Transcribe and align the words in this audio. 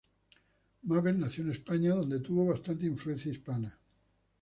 Mabel 0.81 1.19
nació 1.19 1.43
en 1.43 1.51
España, 1.51 1.93
donde 1.93 2.21
tuvo 2.21 2.47
bastante 2.47 2.87
influencia 2.87 3.31
hispana. 3.31 3.77